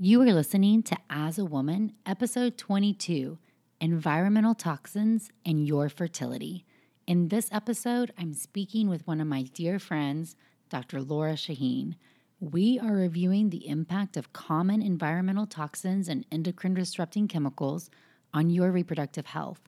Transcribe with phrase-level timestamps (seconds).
[0.00, 3.38] You are listening to As a Woman, episode 22,
[3.80, 6.66] Environmental Toxins and Your Fertility.
[7.06, 10.34] In this episode, I'm speaking with one of my dear friends,
[10.68, 11.00] Dr.
[11.00, 11.94] Lora Shahine.
[12.40, 17.88] We are reviewing the impact of common environmental toxins and endocrine disrupting chemicals
[18.32, 19.60] on your reproductive health.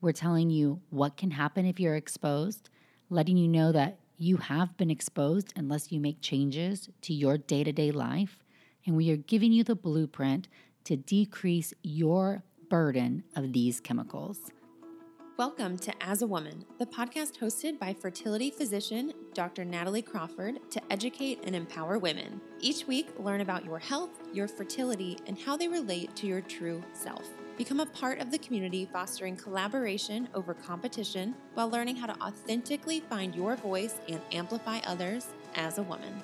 [0.00, 2.70] We're telling you what can happen if you're exposed,
[3.10, 7.62] letting you know that you have been exposed unless you make changes to your day
[7.62, 8.38] to day life.
[8.86, 10.46] And we are giving you the blueprint
[10.84, 14.38] to decrease your burden of these chemicals.
[15.36, 19.64] Welcome to As a Woman, the podcast hosted by fertility physician Dr.
[19.64, 22.40] Natalie Crawford to educate and empower women.
[22.60, 26.80] Each week, learn about your health, your fertility, and how they relate to your true
[26.92, 27.28] self.
[27.58, 33.00] Become a part of the community fostering collaboration over competition while learning how to authentically
[33.00, 35.26] find your voice and amplify others
[35.56, 36.22] as a woman.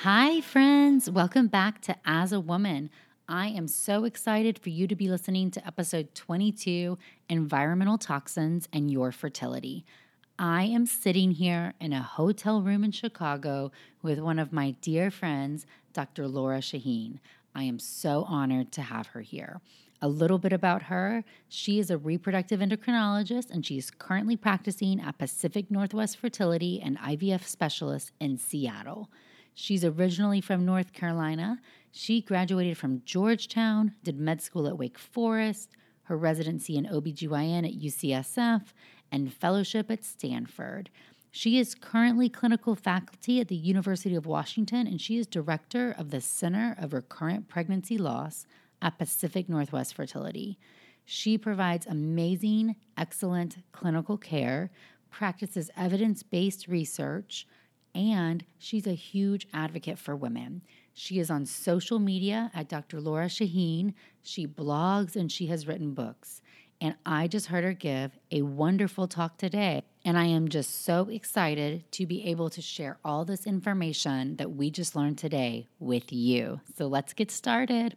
[0.00, 1.10] Hi, friends.
[1.10, 2.90] Welcome back to As a Woman.
[3.30, 6.98] I am so excited for you to be listening to episode 22
[7.30, 9.86] Environmental Toxins and Your Fertility.
[10.38, 15.10] I am sitting here in a hotel room in Chicago with one of my dear
[15.10, 15.64] friends,
[15.94, 16.28] Dr.
[16.28, 17.18] Lora Shahine.
[17.54, 19.62] I am so honored to have her here.
[20.02, 25.00] A little bit about her she is a reproductive endocrinologist and she is currently practicing
[25.00, 29.08] at Pacific Northwest Fertility and IVF Specialist in Seattle.
[29.58, 31.62] She's originally from North Carolina.
[31.90, 35.70] She graduated from Georgetown, did med school at Wake Forest,
[36.02, 38.74] her residency in OBGYN at UCSF,
[39.10, 40.90] and fellowship at Stanford.
[41.30, 46.10] She is currently clinical faculty at the University of Washington and she is director of
[46.10, 48.46] the Center of Recurrent Pregnancy Loss
[48.82, 50.58] at Pacific Northwest Fertility.
[51.06, 54.70] She provides amazing, excellent clinical care,
[55.10, 57.46] practices evidence based research,
[57.96, 60.62] and she's a huge advocate for women.
[60.92, 63.00] She is on social media at Dr.
[63.00, 63.94] Lora Shahine.
[64.22, 66.42] She blogs and she has written books.
[66.80, 69.82] And I just heard her give a wonderful talk today.
[70.04, 74.52] And I am just so excited to be able to share all this information that
[74.52, 76.60] we just learned today with you.
[76.76, 77.96] So let's get started.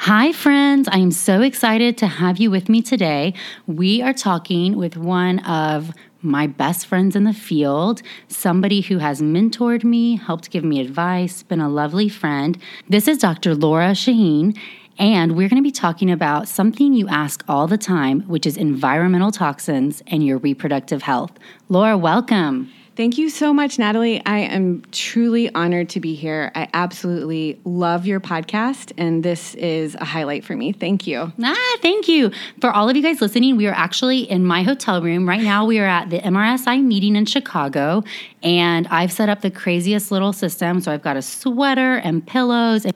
[0.00, 0.88] Hi, friends.
[0.90, 3.34] I am so excited to have you with me today.
[3.66, 9.22] We are talking with one of my best friends in the field, somebody who has
[9.22, 12.58] mentored me, helped give me advice, been a lovely friend.
[12.88, 13.54] This is Dr.
[13.54, 14.58] Lora Shahine,
[14.98, 18.56] and we're going to be talking about something you ask all the time, which is
[18.56, 21.32] environmental toxins and your reproductive health.
[21.68, 22.70] Lora, welcome.
[22.96, 24.20] Thank you so much, Natalie.
[24.26, 26.52] I am truly honored to be here.
[26.54, 30.72] I absolutely love your podcast, and this is a highlight for me.
[30.72, 31.32] Thank you.
[31.42, 32.30] Ah, thank you.
[32.60, 35.26] For all of you guys listening, we are actually in my hotel room.
[35.26, 38.02] Right now, we are at the MRSI meeting in Chicago,
[38.42, 40.80] and I've set up the craziest little system.
[40.80, 42.94] So I've got a sweater and pillows, and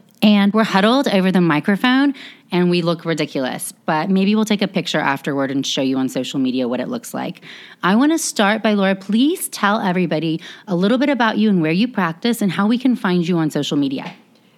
[0.54, 2.14] we're huddled over the microphone
[2.50, 3.72] and we look ridiculous.
[3.84, 6.88] But maybe we'll take a picture afterward and show you on social media what it
[6.88, 7.42] looks like.
[7.82, 11.60] I want to start by Lora, please tell everybody a little bit about you and
[11.60, 14.14] where you practice and how we can find you on social media.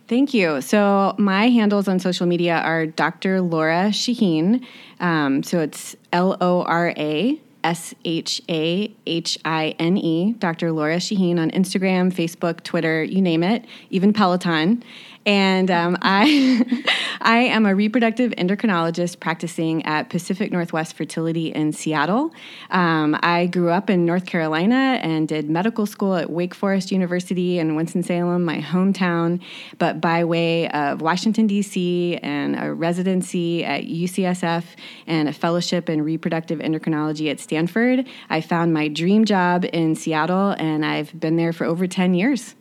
[0.07, 0.61] Thank you.
[0.61, 3.41] So my handles on social media are Dr.
[3.41, 4.65] Lora Shahine.
[5.01, 10.71] Um, so it's L O R A S H A H I N E, Dr.
[10.71, 14.85] Lora Shahine on Instagram, Facebook, Twitter, you name it, even Peloton.
[15.27, 16.65] And um, I,
[17.21, 22.33] I am a reproductive endocrinologist practicing at Pacific Northwest Fertility in Seattle.
[22.71, 27.59] Um, I grew up in North Carolina and did medical school at Wake Forest University
[27.59, 29.43] in Winston-Salem, my hometown.
[29.79, 34.65] But by way of Washington, D.C., and a residency at UCSF
[35.07, 40.55] and a fellowship in reproductive endocrinology at Stanford, I found my dream job in Seattle,
[40.59, 42.55] and I've been there for over 10 years.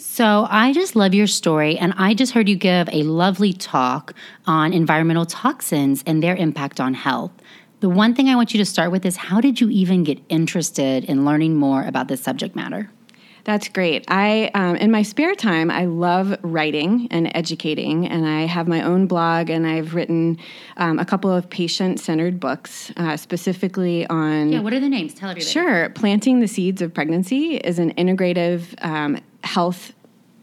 [0.00, 4.14] So, I just love your story, and I just heard you give a lovely talk
[4.46, 7.32] on environmental toxins and their impact on health.
[7.80, 10.20] The one thing I want you to start with is how did you even get
[10.28, 12.92] interested in learning more about this subject matter?
[13.42, 14.04] That's great.
[14.08, 18.82] I, um, in my spare time, I love writing and educating, and I have my
[18.82, 20.38] own blog, and I've written
[20.76, 24.52] um, a couple of patient-centered books, uh, specifically on.
[24.52, 25.14] Yeah, what are the names?
[25.14, 25.50] Tell everybody.
[25.50, 29.92] Sure, planting the seeds of pregnancy is an integrative um, health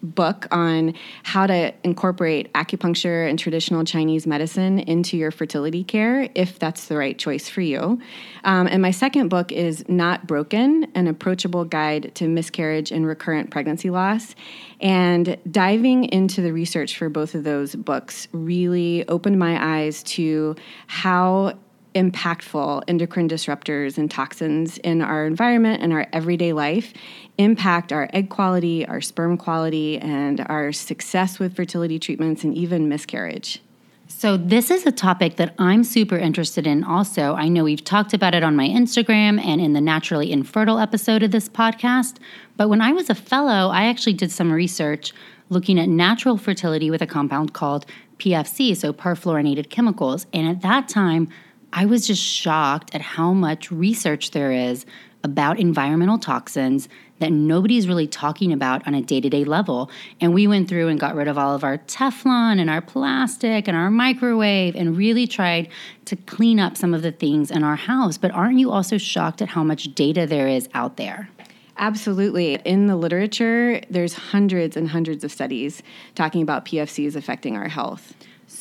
[0.06, 0.94] book on
[1.24, 6.98] how to incorporate acupuncture and traditional Chinese medicine into your fertility care if that's the
[6.98, 8.00] right choice for you.
[8.44, 13.50] Um, and my second book is Not Broken An Approachable Guide to Miscarriage and Recurrent
[13.50, 14.36] Pregnancy Loss.
[14.80, 20.56] And diving into the research for both of those books really opened my eyes to
[20.88, 21.58] how
[21.96, 26.94] impactful endocrine disruptors and toxins in our environment and our everyday life
[27.38, 32.88] impact our egg quality, our sperm quality, and our success with fertility treatments and even
[32.88, 33.62] miscarriage.
[34.08, 37.34] So, this is a topic that I'm super interested in also.
[37.34, 41.24] I know we've talked about it on my Instagram and in the Naturally Infertile episode
[41.24, 42.18] of this podcast.
[42.56, 45.12] But when I was a fellow, I actually did some research
[45.50, 47.86] looking at natural fertility with a compound called
[48.20, 50.28] PFC, so perfluorinated chemicals.
[50.34, 51.28] And at that time,
[51.78, 54.86] I was just shocked at how much research there is
[55.26, 56.88] about environmental toxins
[57.20, 59.92] that nobody's really talking about on a day to day level.
[60.22, 63.68] And we went through and got rid of all of our Teflon and our plastic
[63.68, 65.68] and our microwave and really tried
[66.06, 68.18] to clean up some of the things in our house.
[68.18, 71.30] But aren't you also shocked at how much data there is out there?
[71.78, 72.56] Absolutely.
[72.64, 75.84] In the literature, there's hundreds and hundreds of studies
[76.16, 78.14] talking about PFCs affecting our health.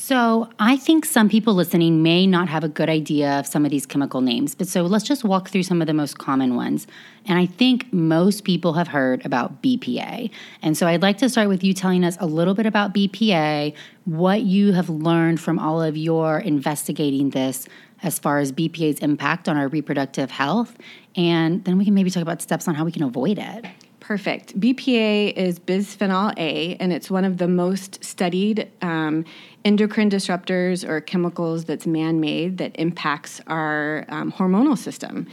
[0.06, 3.70] So, I think some people listening may not have a good idea of some of
[3.70, 6.86] these chemical names, but so let's just walk through some of the most common ones.
[7.24, 10.30] And I think most people have heard about BPA.
[10.60, 13.72] And so, I'd like to start with you telling us a little bit about BPA,
[14.04, 17.66] what you have learned from all of your investigating this
[18.02, 20.76] as far as BPA's impact on our reproductive health,
[21.16, 23.64] and then we can maybe talk about steps on how we can avoid it.
[24.04, 24.60] Perfect.
[24.60, 29.24] BPA is bisphenol A, and it's one of the most studied um,
[29.64, 35.26] endocrine disruptors or chemicals that's man made that impacts our um, hormonal system.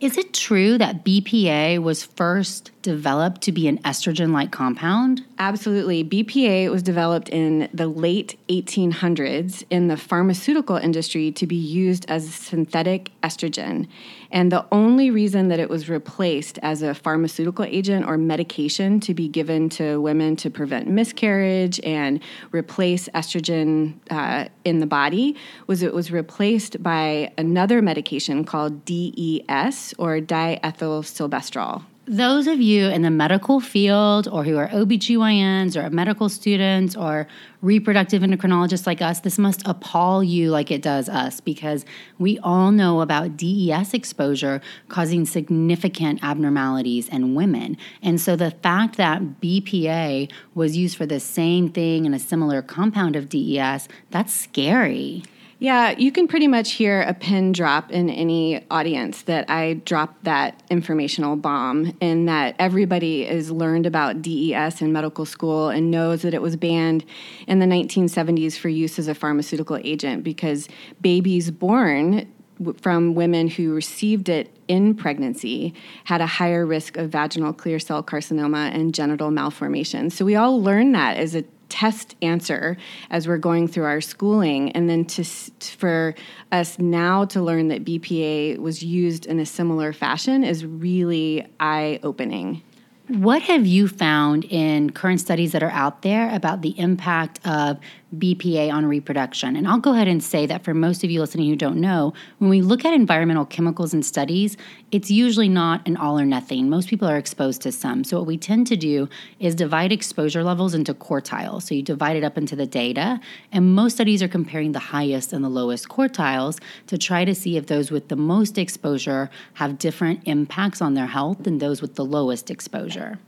[0.00, 5.24] Is it true that BPA was first developed to be an estrogen like compound?
[5.38, 6.02] Absolutely.
[6.02, 12.26] BPA was developed in the late 1800s in the pharmaceutical industry to be used as
[12.26, 13.86] a synthetic estrogen.
[14.30, 19.14] And the only reason that it was replaced as a pharmaceutical agent or medication to
[19.14, 22.20] be given to women to prevent miscarriage and
[22.52, 25.36] replace estrogen uh, in the body
[25.66, 32.86] was it was replaced by another medication called DES or diethyl diethylstilbestrol those of you
[32.86, 37.26] in the medical field or who are OBGYNs or medical students or
[37.60, 41.84] reproductive endocrinologists like us, this must appall you like it does us because
[42.18, 47.76] we all know about DES exposure causing significant abnormalities in women.
[48.02, 52.62] And so the fact that BPA was used for the same thing and a similar
[52.62, 55.24] compound of DES, that's scary.
[55.60, 60.22] Yeah, you can pretty much hear a pin drop in any audience that I dropped
[60.22, 66.22] that informational bomb, and that everybody has learned about DES in medical school and knows
[66.22, 67.04] that it was banned
[67.48, 70.68] in the 1970s for use as a pharmaceutical agent because
[71.00, 72.32] babies born
[72.80, 78.02] from women who received it in pregnancy had a higher risk of vaginal clear cell
[78.02, 80.10] carcinoma and genital malformation.
[80.10, 82.76] So we all learned that as a test answer
[83.10, 86.14] as we're going through our schooling and then to for
[86.52, 92.00] us now to learn that BPA was used in a similar fashion is really eye
[92.02, 92.62] opening.
[93.08, 97.78] What have you found in current studies that are out there about the impact of
[98.16, 99.56] BPA on reproduction?
[99.56, 102.14] And I'll go ahead and say that for most of you listening who don't know,
[102.38, 104.56] when we look at environmental chemicals in studies,
[104.90, 106.70] it's usually not an all or nothing.
[106.70, 108.04] Most people are exposed to some.
[108.04, 111.64] So, what we tend to do is divide exposure levels into quartiles.
[111.64, 113.20] So, you divide it up into the data,
[113.52, 117.56] and most studies are comparing the highest and the lowest quartiles to try to see
[117.56, 121.94] if those with the most exposure have different impacts on their health than those with
[121.96, 123.18] the lowest exposure.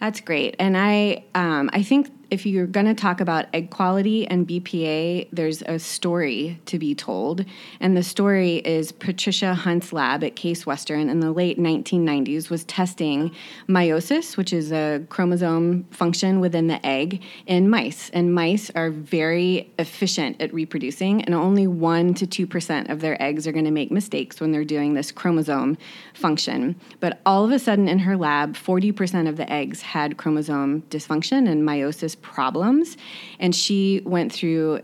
[0.00, 4.26] That's great, and I um, I think if you're going to talk about egg quality
[4.26, 7.44] and BPA, there's a story to be told.
[7.80, 12.64] And the story is Patricia Hunt's lab at Case Western in the late 1990s was
[12.64, 13.34] testing
[13.68, 18.10] meiosis, which is a chromosome function within the egg, in mice.
[18.10, 23.46] And mice are very efficient at reproducing, and only 1 to 2% of their eggs
[23.46, 25.78] are going to make mistakes when they're doing this chromosome
[26.14, 26.74] function.
[27.00, 31.48] But all of a sudden in her lab, 40% of the eggs had chromosome dysfunction
[31.48, 32.96] and meiosis problems.
[33.38, 34.80] And she went through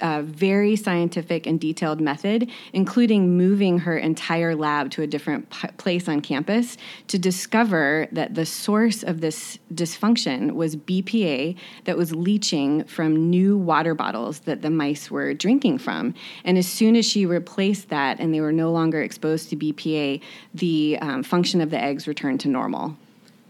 [0.00, 5.68] a very scientific and detailed method, including moving her entire lab to a different p-
[5.76, 6.76] place on campus
[7.08, 13.56] to discover that the source of this dysfunction was BPA that was leaching from new
[13.56, 16.14] water bottles that the mice were drinking from.
[16.44, 20.20] And as soon as she replaced that and they were no longer exposed to BPA,
[20.54, 22.96] the um, function of the eggs returned to normal.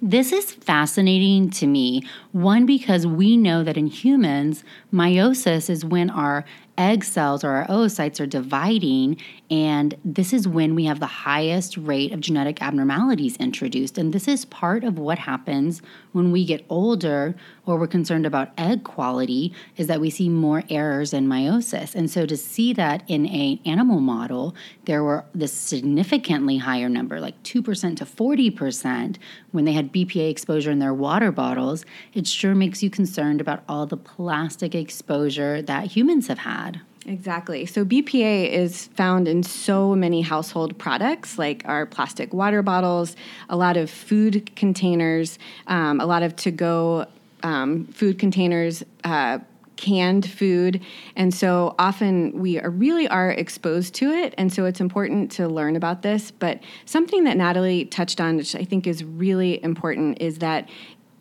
[0.02, 2.02] This is fascinating to me.
[2.33, 6.47] One, because we know that in humans, meiosis is when our
[6.78, 9.19] egg cells or our oocytes are dividing,
[9.50, 13.99] and this is when we have the highest rate of genetic abnormalities introduced.
[13.99, 17.35] And this is part of what happens when we get older
[17.66, 21.97] or we're concerned about egg quality is that we see more errors in meiosis.
[21.97, 24.54] And so to see that in an animal model,
[24.85, 29.16] there were this significantly higher number, like 2% to 40%,
[29.50, 33.64] when they had BPA exposure in their water bottles, it sure makes you concerned about
[33.69, 36.83] all the plastic exposure that humans have had.
[37.07, 37.64] Exactly.
[37.64, 43.16] So BPA is found in so many household products, like our plastic water bottles,
[43.49, 47.07] a lot of food containers, um, a lot of to go
[47.42, 48.85] um, food containers.
[49.02, 49.38] Uh,
[49.76, 50.78] canned food
[51.16, 55.49] and so often we are really are exposed to it and so it's important to
[55.49, 60.21] learn about this but something that natalie touched on which i think is really important
[60.21, 60.69] is that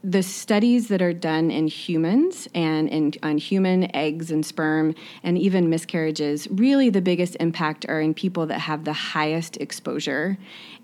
[0.03, 5.37] the studies that are done in humans and in, on human eggs and sperm and
[5.37, 10.37] even miscarriages, really the biggest impact are in people that have the highest exposure.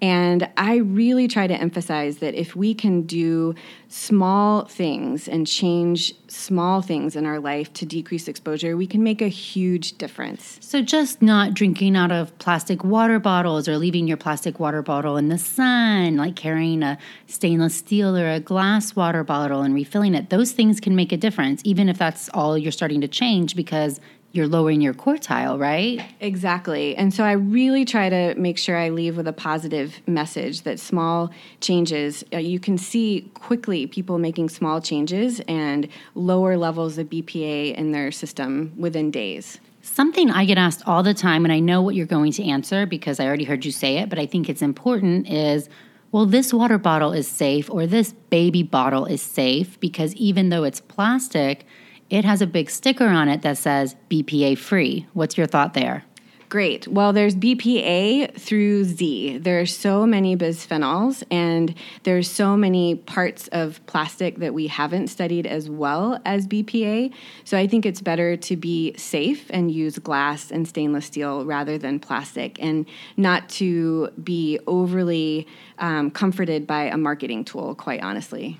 [0.05, 3.55] And I really try to emphasize that if we can do
[3.87, 9.19] small things and change small things in our life to decrease exposure, we can make
[9.19, 10.59] a huge difference.
[10.61, 15.17] So, just not drinking out of plastic water bottles or leaving your plastic water bottle
[15.17, 20.13] in the sun, like carrying a stainless steel or a glass water bottle and refilling
[20.13, 23.55] it, those things can make a difference, even if that's all you're starting to change
[23.55, 23.99] because
[24.35, 26.01] you're lowering your quartile, right?
[26.19, 26.95] Exactly.
[26.95, 30.79] And so I really try to make sure I leave with a positive message that
[30.79, 37.07] small changes, uh, you can see quickly people making small changes and lower levels of
[37.07, 39.59] BPA in their system within days.
[39.81, 42.85] Something I get asked all the time, and I know what you're going to answer
[42.85, 45.69] because I already heard you say it, but I think it's important is
[46.11, 50.63] well, this water bottle is safe or this baby bottle is safe because even though
[50.63, 51.65] it's plastic,
[52.09, 55.07] it has a big sticker on it that says BPA free.
[55.13, 56.03] What's your thought there?
[56.47, 56.87] Great.
[56.87, 59.39] Well, there's BPA through Z.
[59.39, 65.07] There are so many bisphenols, and there's so many parts of plastic that we haven't
[65.07, 67.11] studied as well as BPA.
[67.45, 71.79] So I think it's better to be safe and use glass and stainless steel rather
[71.79, 72.85] than plastic, and
[73.17, 75.47] not to be overly
[75.79, 78.59] um, comforted by a marketing tool, quite honestly.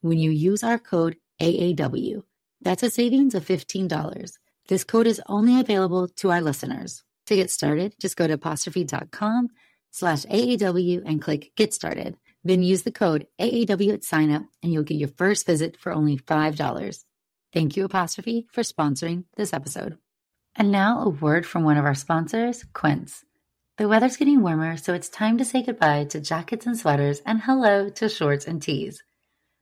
[0.00, 2.22] when you use our code AAW.
[2.60, 4.32] That's a savings of $15.
[4.68, 7.02] This code is only available to our listeners.
[7.26, 9.48] To get started, just go to apostrophe.com
[9.90, 12.16] slash AAW and click Get Started.
[12.44, 15.92] Then use the code AAW at sign up and you'll get your first visit for
[15.92, 17.04] only $5.
[17.52, 19.98] Thank you, Apostrophe, for sponsoring this episode.
[20.56, 23.24] And now a word from one of our sponsors, Quince.
[23.76, 27.40] The weather's getting warmer, so it's time to say goodbye to jackets and sweaters and
[27.40, 29.02] hello to shorts and tees.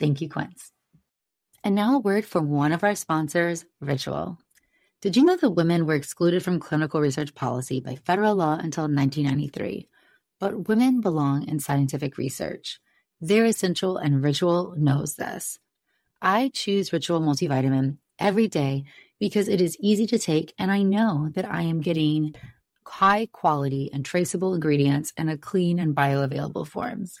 [0.00, 0.72] Thank you, Quince.
[1.62, 4.38] And now a word from one of our sponsors, Ritual.
[5.02, 8.84] Did you know that women were excluded from clinical research policy by federal law until
[8.84, 9.86] 1993?
[10.40, 12.80] but women belong in scientific research.
[13.20, 15.58] They're essential, and Ritual knows this.
[16.22, 18.84] I choose Ritual multivitamin every day
[19.20, 22.34] because it is easy to take, and I know that I am getting
[22.86, 27.20] high quality and traceable ingredients in a clean and bioavailable forms.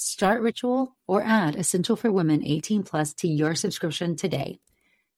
[0.00, 4.60] Start Ritual or add Essential for Women 18 Plus to your subscription today.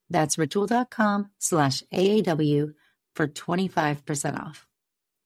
[0.09, 2.73] That's ritual.com slash AAW
[3.15, 4.67] for 25% off.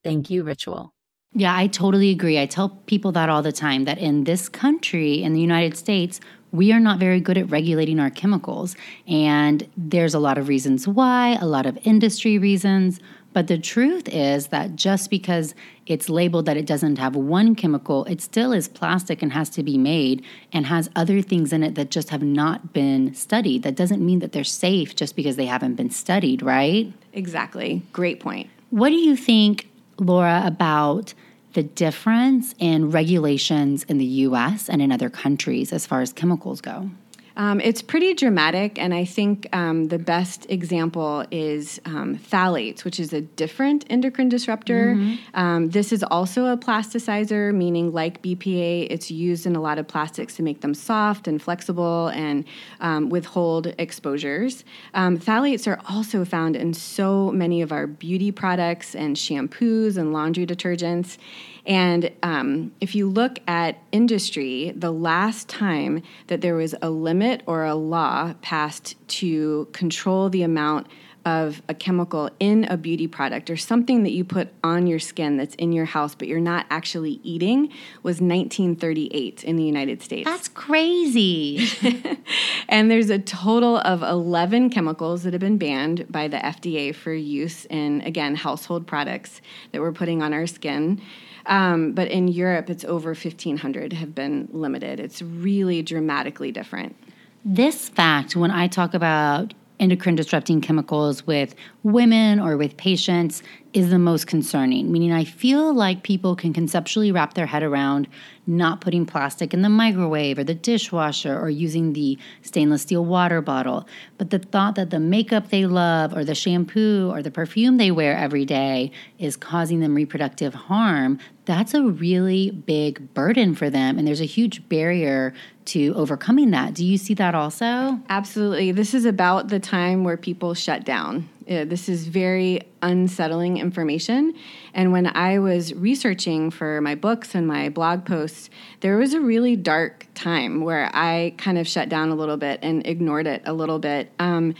[0.02, 0.92] Thank you, Ritual.
[1.32, 2.40] Yeah, I totally agree.
[2.40, 6.18] I tell people that all the time that in this country, in the United States,
[6.50, 8.74] we are not very good at regulating our chemicals.
[9.06, 12.98] And there's a lot of reasons why, a lot of industry reasons.
[13.34, 18.04] But the truth is that just because it's labeled that it doesn't have one chemical,
[18.04, 21.74] it still is plastic and has to be made and has other things in it
[21.74, 23.64] that just have not been studied.
[23.64, 26.92] That doesn't mean that they're safe just because they haven't been studied, right?
[27.12, 27.82] Exactly.
[27.92, 28.48] Great point.
[28.70, 31.12] What do you think, Lora, about
[31.54, 36.60] the difference in regulations in the US and in other countries as far as chemicals
[36.60, 36.90] go?
[37.36, 43.00] Um, it's pretty dramatic, and I think um, the best example is um, phthalates, which
[43.00, 44.94] is a different endocrine disruptor.
[44.94, 45.14] Mm-hmm.
[45.34, 49.88] Um, this is also a plasticizer, meaning like BPA, it's used in a lot of
[49.88, 52.44] plastics to make them soft and flexible and
[52.80, 54.64] um, withhold exposures.
[54.94, 60.12] Um, phthalates are also found in so many of our beauty products and shampoos and
[60.12, 61.18] laundry detergents.
[61.66, 67.42] And um, if you look at industry, the last time that there was a limit
[67.46, 70.88] or a law passed to control the amount
[71.24, 75.36] of a chemical in a beauty product or something that you put on your skin
[75.36, 77.68] that's in your house but you're not actually eating
[78.02, 80.28] was 1938 in the United States.
[80.28, 81.66] That's crazy.
[82.68, 87.14] and there's a total of 11 chemicals that have been banned by the FDA for
[87.14, 89.40] use in again household products
[89.72, 91.00] that we're putting on our skin.
[91.46, 95.00] Um, but in Europe, it's over 1,500 have been limited.
[95.00, 96.96] It's really dramatically different.
[97.44, 103.42] This fact, when I talk about endocrine disrupting chemicals with women or with patients,
[103.74, 104.92] is the most concerning.
[104.92, 108.06] Meaning, I feel like people can conceptually wrap their head around
[108.46, 113.40] not putting plastic in the microwave or the dishwasher or using the stainless steel water
[113.40, 113.88] bottle.
[114.16, 117.90] But the thought that the makeup they love or the shampoo or the perfume they
[117.90, 123.98] wear every day is causing them reproductive harm, that's a really big burden for them.
[123.98, 125.34] And there's a huge barrier
[125.66, 126.74] to overcoming that.
[126.74, 128.00] Do you see that also?
[128.08, 128.72] Absolutely.
[128.72, 131.28] This is about the time where people shut down.
[131.48, 134.34] Uh, this is very unsettling information.
[134.72, 138.48] And when I was researching for my books and my blog posts,
[138.80, 142.60] there was a really dark time where I kind of shut down a little bit
[142.62, 144.10] and ignored it a little bit.
[144.18, 144.54] Um,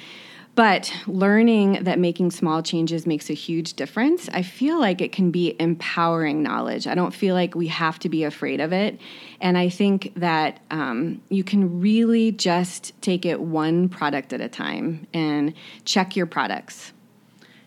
[0.55, 5.31] but learning that making small changes makes a huge difference, I feel like it can
[5.31, 6.87] be empowering knowledge.
[6.87, 9.01] I don't feel like we have to be afraid of it.
[9.41, 14.49] And I think that um, you can really just take it one product at a
[14.49, 16.93] time and check your products.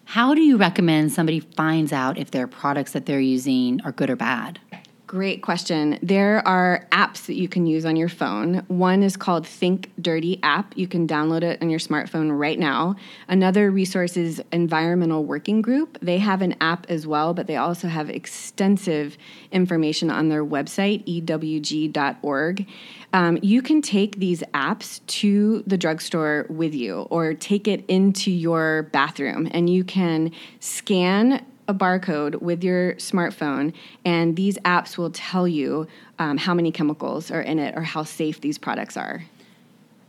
[0.05, 4.09] How do you recommend somebody finds out if their products that they're using are good
[4.09, 4.59] or bad?
[5.07, 5.97] Great question.
[6.03, 8.65] There are apps that you can use on your phone.
[8.67, 10.75] One is called Think Dirty app.
[10.75, 12.97] You can download it on your smartphone right now.
[13.29, 15.97] Another resource is Environmental Working Group.
[16.01, 19.17] They have an app as well, but they also have extensive
[19.49, 22.67] information on their website, ewg.org.
[23.13, 28.29] Um, you can take these apps to the drugstore with you or take it into
[28.29, 33.73] your bathroom and you can scan a barcode with your smartphone,
[34.05, 35.87] and these apps will tell you
[36.19, 39.23] um, how many chemicals are in it or how safe these products are.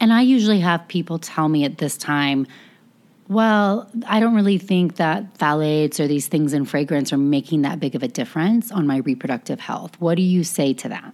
[0.01, 2.47] And I usually have people tell me at this time,
[3.29, 7.79] well, I don't really think that phthalates or these things in fragrance are making that
[7.79, 10.01] big of a difference on my reproductive health.
[10.01, 11.13] What do you say to that?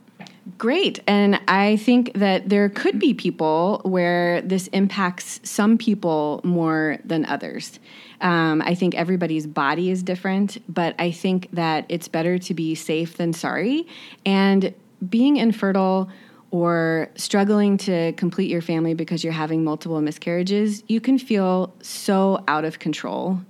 [0.58, 1.00] Great.
[1.06, 7.24] And I think that there could be people where this impacts some people more than
[7.24, 7.80] others.
[8.20, 12.74] Um, I think everybody's body is different, but I think that it's better to be
[12.74, 13.86] safe than sorry.
[14.24, 14.74] And
[15.08, 16.08] being infertile
[16.50, 22.44] or struggling to complete your family because you're having multiple miscarriages, you can feel so
[22.46, 23.40] out of control.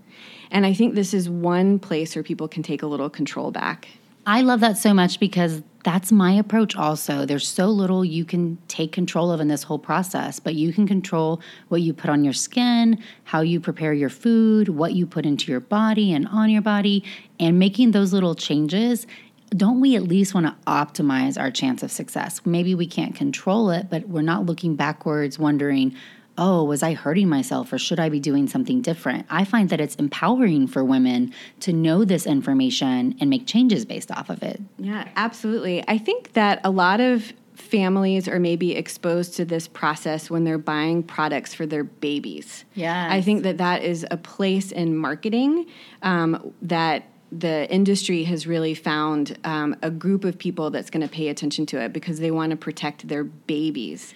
[0.50, 3.88] And I think this is one place where people can take a little control back.
[4.27, 7.27] I love that so much because that's my approach also.
[7.27, 10.88] There's so little you can take control of in this whole process, but you can
[10.88, 15.27] control what you put on your skin, how you prepare your food, what you put
[15.27, 17.05] into your body and on your body,
[17.38, 19.07] and making those little changes.
[19.51, 22.40] Don't we at least want to optimize our chance of success?
[22.44, 25.94] Maybe we can't control it, but we're not looking backwards wondering,
[26.37, 29.27] oh, was I hurting myself or should I be doing something different?
[29.31, 34.11] I find that it's empowering for women to know this information and make changes based
[34.11, 34.61] off of it.
[34.79, 35.85] Yeah, absolutely.
[35.87, 40.59] I think that a lot of families are maybe exposed to this process when they're
[40.59, 42.64] buying products for their babies.
[42.75, 43.09] Yeah.
[43.11, 45.66] I think that that is a place in marketing
[46.03, 51.12] um, that the industry has really found um, a group of people that's going to
[51.12, 54.14] pay attention to it because they want to protect their babies.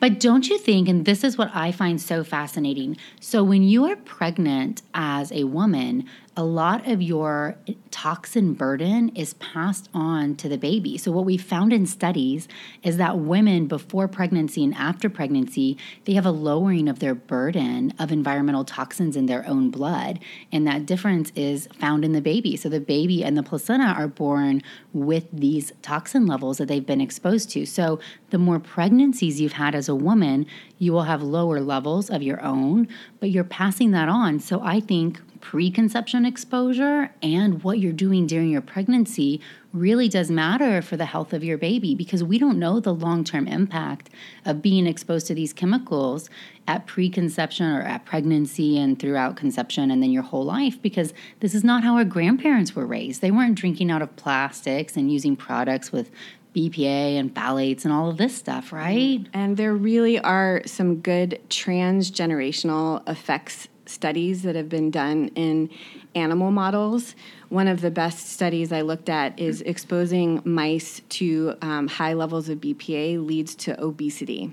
[0.00, 2.96] But don't you think, and this is what I find so fascinating.
[3.20, 6.06] So, when you are pregnant as a woman,
[6.40, 7.58] a lot of your
[7.90, 10.96] toxin burden is passed on to the baby.
[10.96, 12.48] So, what we found in studies
[12.82, 15.76] is that women before pregnancy and after pregnancy,
[16.06, 20.18] they have a lowering of their burden of environmental toxins in their own blood.
[20.50, 22.56] And that difference is found in the baby.
[22.56, 24.62] So, the baby and the placenta are born
[24.94, 27.66] with these toxin levels that they've been exposed to.
[27.66, 28.00] So,
[28.30, 30.46] the more pregnancies you've had as a woman,
[30.78, 34.40] you will have lower levels of your own, but you're passing that on.
[34.40, 39.40] So, I think preconception exposure and what you're doing during your pregnancy
[39.72, 43.24] really does matter for the health of your baby because we don't know the long
[43.24, 44.10] term impact
[44.44, 46.28] of being exposed to these chemicals
[46.66, 51.54] at preconception or at pregnancy and throughout conception and then your whole life because this
[51.54, 53.20] is not how our grandparents were raised.
[53.20, 56.10] They weren't drinking out of plastics and using products with
[56.54, 59.24] BPA and phthalates and all of this stuff, right?
[59.32, 65.70] And there really are some good transgenerational effects studies that have been done in
[66.14, 67.14] animal models.
[67.48, 72.48] One of the best studies I looked at is exposing mice to um, high levels
[72.48, 74.52] of BPA leads to obesity.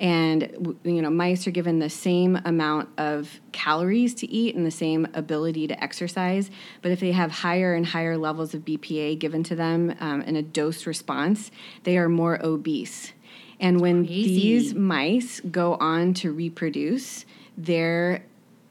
[0.00, 4.70] And you know, mice are given the same amount of calories to eat and the
[4.70, 9.42] same ability to exercise, but if they have higher and higher levels of BPA given
[9.44, 11.50] to them um, in a dose response,
[11.84, 13.12] they are more obese.
[13.60, 14.34] And when Crazy.
[14.34, 17.26] these mice go on to reproduce,
[17.58, 18.24] their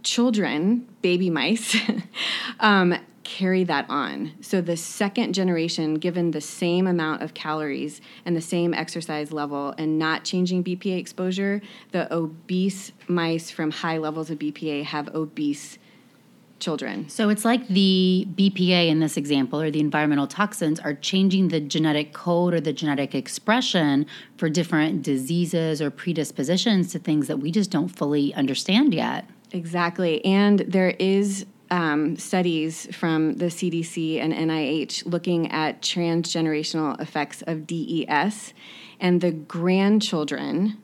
[0.04, 1.76] children, baby mice,
[2.60, 4.32] um, carry that on.
[4.42, 9.76] So the second generation, given the same amount of calories and the same exercise level
[9.78, 15.78] and not changing BPA exposure, the obese mice from high levels of BPA have obese
[16.60, 17.08] children.
[17.08, 21.60] So it's like the BPA in this example, or the environmental toxins, are changing the
[21.60, 24.06] genetic code or the genetic expression
[24.38, 29.26] for different diseases or predispositions to things that we just don't fully understand yet.
[29.52, 30.24] Exactly.
[30.26, 37.68] And there is um, studies from the CDC and NIH looking at transgenerational effects of
[37.68, 38.54] DES
[39.00, 40.78] and the grandchildren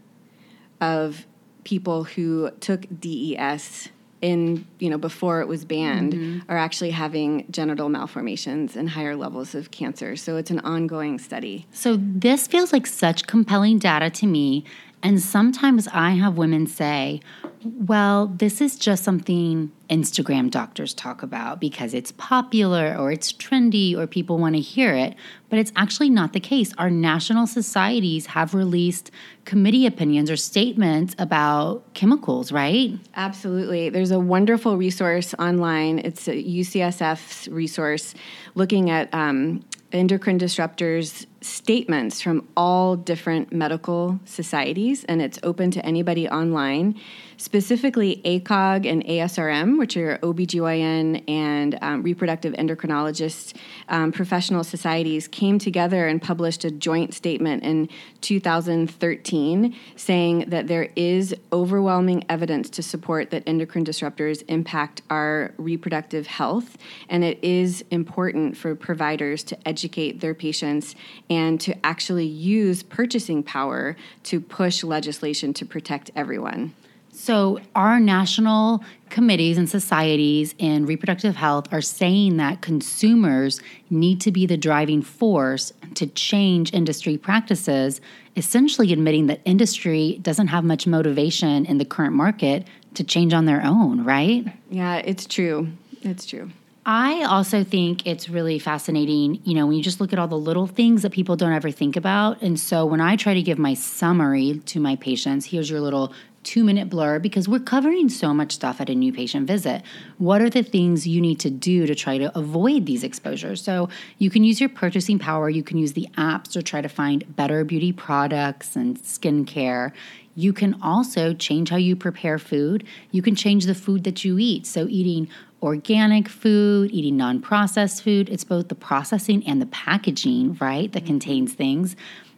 [0.79, 1.25] of
[1.63, 3.89] people who took DES
[4.21, 6.51] in you know before it was banned mm-hmm.
[6.51, 11.67] are actually having genital malformations and higher levels of cancer so it's an ongoing study
[11.71, 14.63] so this feels like such compelling data to me
[15.05, 17.21] and sometimes i have women say
[17.65, 23.97] well, this is just something Instagram doctors talk about because it's popular or it's trendy
[23.97, 25.15] or people want to hear it,
[25.49, 26.73] but it's actually not the case.
[26.77, 29.09] Our national societies have released
[29.45, 32.99] committee opinions or statements about chemicals, right?
[33.15, 33.89] Absolutely.
[33.89, 35.99] There's a wonderful resource online.
[35.99, 38.13] It's a UCSF's resource
[38.53, 45.85] looking at um, endocrine disruptors statements from all different medical societies, and it's open to
[45.85, 46.99] anybody online.
[47.37, 53.53] Specifically, ACOG and ASRM, which are OBGYN and um, reproductive endocrinologists
[53.89, 57.89] um, professional societies, came together and published a joint statement in
[58.21, 66.25] 2013 saying that there is overwhelming evidence to support that endocrine disruptors impact our reproductive
[66.25, 66.77] health,
[67.09, 70.95] and it is important for providers to educate their patients
[71.29, 76.73] and to actually use purchasing power to push legislation to protect everyone.
[77.11, 84.31] So, our national committees and societies in reproductive health are saying that consumers need to
[84.33, 88.01] be the driving force to change industry practices,
[88.35, 93.45] essentially admitting that industry doesn't have much motivation in the current market to change on
[93.45, 94.45] their own, right?
[94.69, 95.69] Yeah, it's true.
[96.01, 96.51] It's true.
[96.87, 100.37] I also think it's really fascinating, you know, when you just look at all the
[100.37, 102.43] little things that people don't ever think about.
[102.43, 106.13] And so when I try to give my summary to my patients, here's your little
[106.45, 109.81] two minute blur because we're covering so much stuff at a new patient visit.
[110.17, 113.61] What are the things you need to do to try to avoid these exposures?
[113.61, 116.87] So you can use your purchasing power, you can use the apps to try to
[116.87, 119.91] find better beauty products and skincare.
[120.35, 122.85] You can also change how you prepare food.
[123.11, 124.67] You can change the food that you eat.
[124.67, 125.29] So, eating
[125.63, 128.29] organic food, eating non processed food.
[128.29, 131.07] It's both the processing and the packaging, right, that mm-hmm.
[131.07, 131.95] contains things.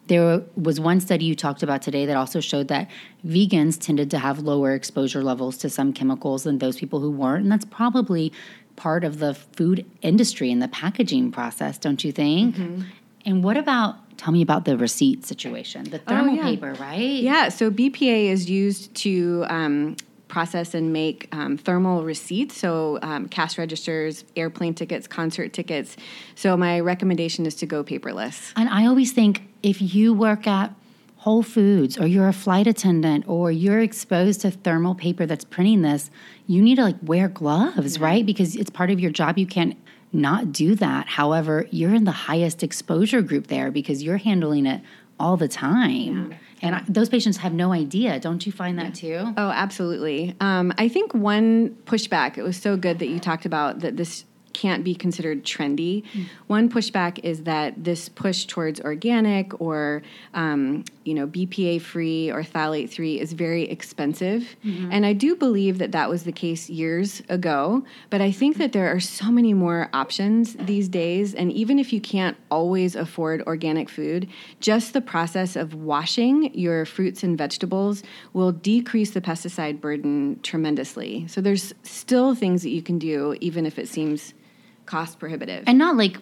[0.08, 2.89] There was one study you talked about today that also showed that
[3.26, 7.43] vegans tended to have lower exposure levels to some chemicals than those people who weren't.
[7.43, 8.32] And that's probably
[8.76, 12.56] part of the food industry and the packaging process, don't you think?
[12.56, 12.82] Mm-hmm.
[13.26, 16.43] And what about tell me about the receipt situation the thermal oh, yeah.
[16.43, 19.96] paper right yeah so bpa is used to um,
[20.28, 25.98] process and make um, thermal receipts, so um, cash registers, airplane tickets, concert tickets.
[26.36, 28.54] So my recommendation is to go paperless.
[28.56, 30.74] And I always think if you work at
[31.18, 35.82] Whole Foods or you're a flight attendant or you're exposed to thermal paper that's printing
[35.82, 36.10] this,
[36.46, 38.04] you need to like wear gloves, yeah.
[38.04, 38.26] right?
[38.26, 39.38] Because it's part of your job.
[39.38, 39.76] You can't
[40.13, 41.08] not do that.
[41.08, 44.82] However, you're in the highest exposure group there because you're handling it
[45.19, 46.32] all the time.
[46.32, 46.38] Yeah.
[46.62, 48.19] And I, those patients have no idea.
[48.19, 49.34] Don't you find that too?
[49.38, 50.36] Oh, absolutely.
[50.39, 54.25] Um, I think one pushback, it was so good that you talked about that this
[54.58, 56.04] can't be considered trendy.
[56.13, 56.26] Mm.
[56.48, 60.02] One pushback is that this push towards organic or
[60.34, 64.91] um, you know BPA free or phthalate free is very expensive, mm-hmm.
[64.91, 67.84] and I do believe that that was the case years ago.
[68.10, 71.93] But I think that there are so many more options these days, and even if
[71.93, 74.28] you can't always afford organic food,
[74.60, 78.02] just the process of washing your fruits and vegetables
[78.34, 81.28] will decrease the pesticide burden tremendously.
[81.28, 84.34] So there's still things that you can do, even if it seems
[84.88, 85.65] cost prohibitive.
[85.67, 86.17] And not like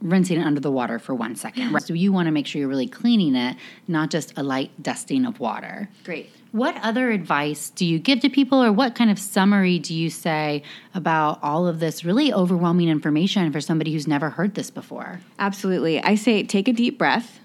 [0.00, 1.72] rinsing it under the water for one second.
[1.72, 1.82] Right?
[1.82, 3.56] So you want to make sure you're really cleaning it,
[3.86, 5.88] not just a light dusting of water.
[6.04, 6.30] Great.
[6.52, 10.10] What other advice do you give to people, or what kind of summary do you
[10.10, 15.20] say about all of this really overwhelming information for somebody who's never heard this before?
[15.38, 16.02] Absolutely.
[16.02, 17.38] I say take a deep breath.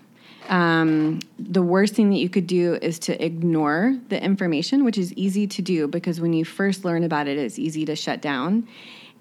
[0.49, 5.13] Um, the worst thing that you could do is to ignore the information, which is
[5.13, 8.67] easy to do because when you first learn about it, it's easy to shut down.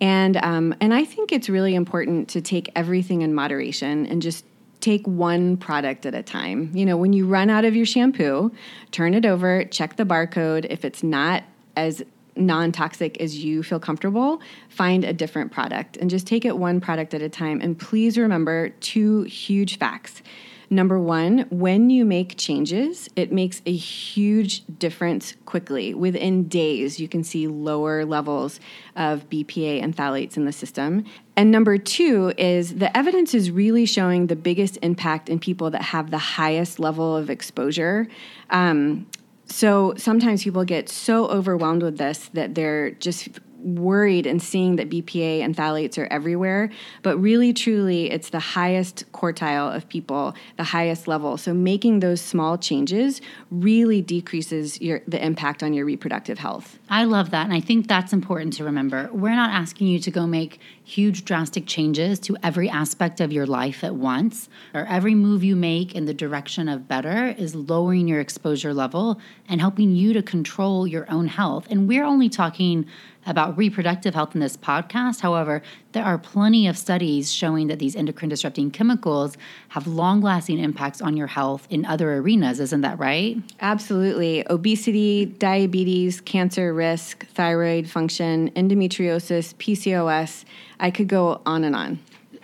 [0.01, 4.45] And um, and I think it's really important to take everything in moderation and just
[4.81, 6.71] take one product at a time.
[6.75, 8.53] You know, when you run out of your shampoo,
[8.91, 10.67] turn it over, check the barcode.
[10.69, 11.45] If it's not
[11.77, 12.03] as
[12.37, 16.81] non toxic as you feel comfortable, find a different product and just take it one
[16.81, 17.61] product at a time.
[17.61, 20.23] And please remember two huge facts.
[20.71, 25.95] Number one, when you make changes, it makes a huge difference quickly.
[25.95, 28.61] Within days, you can see lower levels
[28.97, 31.05] of BPA and phthalates in the system.
[31.37, 35.83] And number two is the evidence is really showing the biggest impact in people that
[35.83, 38.09] have the highest level of exposure.
[38.51, 39.07] Um,
[39.47, 43.29] so sometimes people get so overwhelmed with this that they're just
[43.65, 46.71] worried and seeing that BPA and phthalates are everywhere,
[47.03, 51.37] but really truly it's the highest quartile of people, the highest level.
[51.37, 56.79] So making those small changes really decreases your the impact on your reproductive health.
[56.89, 59.09] I love that and I think that's important to remember.
[59.13, 63.47] We're not asking you to go make huge drastic changes to every aspect of your
[63.47, 68.07] life at once or every move you make in the direction of better is lowering
[68.07, 71.67] your exposure level and helping you to control your own health.
[71.71, 72.87] And we're only talking
[73.27, 75.21] about reproductive health in this podcast.
[75.21, 79.37] However, there are plenty of studies showing that these endocrine disrupting chemicals
[79.69, 82.61] have long lasting impacts on your health in other arenas.
[82.61, 83.37] Isn't that right?
[83.61, 84.45] Absolutely.
[84.51, 90.45] Obesity, diabetes, cancer risk, thyroid function, endometriosis, PCOS.
[90.81, 92.01] I could go on and on.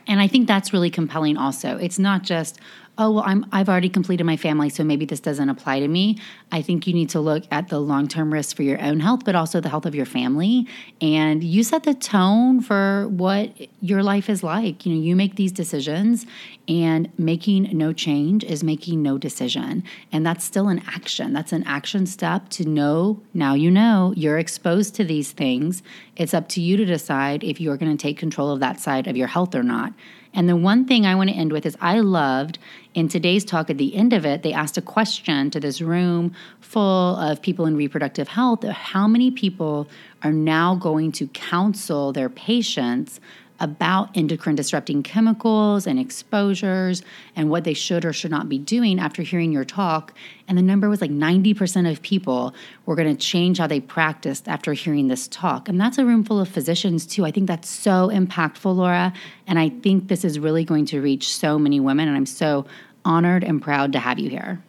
[0.06, 1.76] And I think that's really compelling also.
[1.76, 2.58] It's not just,
[3.00, 6.18] oh well i'm i've already completed my family so maybe this doesn't apply to me.
[6.52, 9.34] I think you need to look at the long-term risks for your own health but
[9.34, 10.66] also the health of your family.
[11.00, 14.86] And you set the tone for what your life is like.
[14.86, 16.26] You know you make these decisions
[16.68, 19.82] and making no change is making no decision.
[20.12, 21.32] And that's still an action.
[21.32, 25.82] That's an action step to know now you know you're exposed to these things.
[26.16, 29.06] It's up to you to decide if you're going to take control of that side
[29.06, 29.92] of your health or not
[30.34, 32.58] and the one thing I want to end with is I loved
[32.94, 36.34] in today's talk at the end of it, they asked a question to this room
[36.60, 39.88] full of people in reproductive health how many people
[40.22, 43.20] are now going to counsel their patients
[43.60, 47.02] about endocrine disrupting chemicals and exposures
[47.36, 50.14] and what they should or should not be doing after hearing your talk.
[50.48, 52.54] And the number was like 90% of people
[52.86, 55.68] were going to change how they practiced after hearing this talk.
[55.68, 57.24] And that's a room full of physicians, too.
[57.24, 59.12] I think that's so impactful, Lora.
[59.46, 62.08] And I think this is really going to reach so many women.
[62.08, 62.66] And I'm so
[63.04, 64.62] honored and proud to have you here.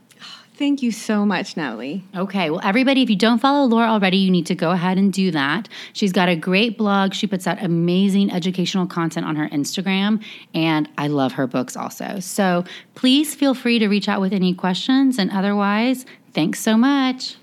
[0.62, 2.04] Thank you so much, Natalie.
[2.16, 2.52] Okay.
[2.52, 5.32] Well, everybody, if you don't follow Lora already, you need to go ahead and do
[5.32, 5.68] that.
[5.92, 7.16] She's got a great blog.
[7.16, 12.20] She puts out amazing educational content on her Instagram, and I love her books also.
[12.20, 15.18] So please feel free to reach out with any questions.
[15.18, 17.38] And otherwise, thanks so much.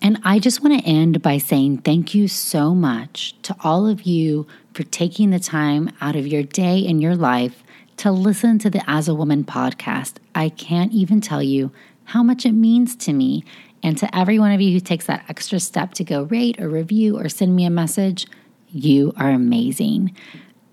[0.00, 4.04] And I just want to end by saying thank you so much to all of
[4.04, 7.62] you for taking the time out of your day and your life
[7.98, 10.14] to listen to the As a Woman podcast.
[10.34, 11.70] I can't even tell you
[12.10, 13.44] how much it means to me.
[13.82, 16.68] And to every one of you who takes that extra step to go rate or
[16.68, 18.26] review or send me a message,
[18.72, 20.14] you are amazing.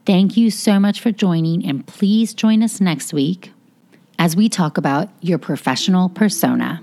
[0.05, 3.51] Thank you so much for joining, and please join us next week
[4.17, 6.81] as we talk about your professional persona.